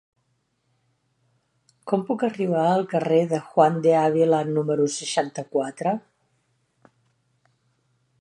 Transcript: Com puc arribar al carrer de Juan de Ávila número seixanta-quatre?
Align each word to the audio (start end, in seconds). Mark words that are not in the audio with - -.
Com 1.91 2.05
puc 2.07 2.25
arribar 2.27 2.63
al 2.69 2.87
carrer 2.93 3.19
de 3.33 3.41
Juan 3.51 3.77
de 3.83 3.93
Ávila 3.99 4.39
número 4.55 4.89
seixanta-quatre? 4.95 5.95